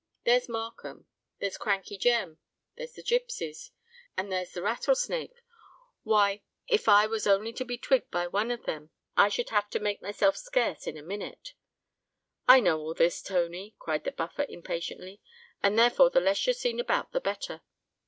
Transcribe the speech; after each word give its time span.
There's 0.23 0.49
Markham—there's 0.49 1.59
Crankey 1.59 1.95
Jem—there's 1.95 2.93
the 2.93 3.03
gipsies—and 3.03 4.31
there's 4.31 4.51
the 4.53 4.63
Rattlesnake: 4.63 5.43
why—if 6.01 6.89
I 6.89 7.05
was 7.05 7.27
only 7.27 7.53
to 7.53 7.63
be 7.63 7.77
twigged 7.77 8.09
by 8.09 8.25
one 8.25 8.49
of 8.49 8.65
them 8.65 8.89
I 9.15 9.29
should 9.29 9.49
have 9.51 9.69
to 9.69 9.79
make 9.79 10.01
myself 10.01 10.35
scarce 10.37 10.87
in 10.87 10.97
a 10.97 11.03
minute." 11.03 11.53
"I 12.47 12.59
know 12.61 12.79
all 12.79 12.95
this, 12.95 13.21
Tony," 13.21 13.75
cried 13.77 14.03
the 14.03 14.11
Buffer, 14.11 14.47
impatiently; 14.49 15.21
"and 15.61 15.77
therefore 15.77 16.09
the 16.09 16.19
less 16.19 16.47
you're 16.47 16.55
seen 16.55 16.79
about, 16.79 17.11
the 17.11 17.21
better. 17.21 17.61